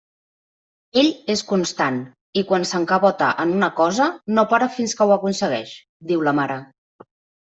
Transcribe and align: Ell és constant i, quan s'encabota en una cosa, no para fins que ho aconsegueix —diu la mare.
Ell 0.99 1.09
és 1.33 1.41
constant 1.49 1.97
i, 2.03 2.43
quan 2.51 2.63
s'encabota 2.69 3.29
en 3.43 3.53
una 3.57 3.69
cosa, 3.81 4.07
no 4.37 4.45
para 4.53 4.69
fins 4.79 4.97
que 5.01 5.07
ho 5.09 5.13
aconsegueix 5.17 5.75
—diu 6.13 6.25
la 6.29 6.37
mare. 6.41 6.57